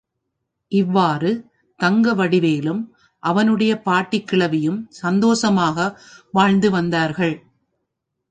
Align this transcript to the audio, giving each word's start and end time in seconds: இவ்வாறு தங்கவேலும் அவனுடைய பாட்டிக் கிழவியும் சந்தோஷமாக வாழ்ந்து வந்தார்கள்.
இவ்வாறு 0.71 1.31
தங்கவேலும் 1.79 2.79
அவனுடைய 3.23 3.81
பாட்டிக் 3.81 4.27
கிழவியும் 4.31 4.79
சந்தோஷமாக 4.89 5.99
வாழ்ந்து 6.31 6.71
வந்தார்கள். 6.71 7.35